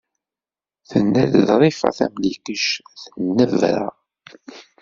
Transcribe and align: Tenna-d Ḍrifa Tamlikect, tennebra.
Tenna-d 0.89 1.33
Ḍrifa 1.49 1.89
Tamlikect, 1.97 2.87
tennebra. 3.01 3.87